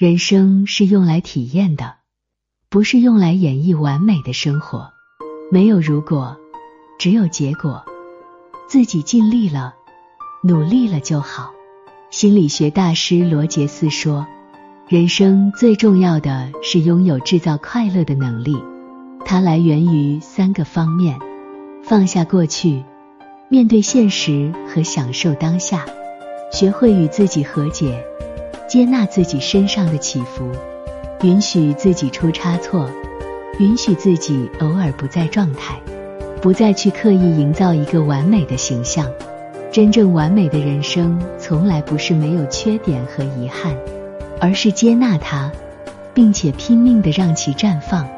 [0.00, 1.96] 人生是用来体验的，
[2.70, 4.90] 不是用来演绎完美的生活。
[5.52, 6.38] 没有如果，
[6.98, 7.84] 只有结果。
[8.66, 9.74] 自己尽力了，
[10.42, 11.50] 努力了就好。
[12.10, 14.26] 心理学大师罗杰斯说
[14.88, 18.56] ：“人生最重要的是拥有制造快乐的能力，
[19.26, 21.18] 它来源于三个方面：
[21.82, 22.82] 放下过去，
[23.50, 25.84] 面对现实和享受当下，
[26.50, 28.02] 学会与自己和解。”
[28.70, 30.48] 接纳自己身上的起伏，
[31.22, 32.88] 允许自己出差错，
[33.58, 35.74] 允许自己偶尔不在状态，
[36.40, 39.04] 不再去刻意营造一个完美的形象。
[39.72, 43.74] 真正完美的人生，从来不是没有缺点和遗憾，
[44.40, 45.50] 而是接纳它，
[46.14, 48.08] 并且拼命的让其绽放。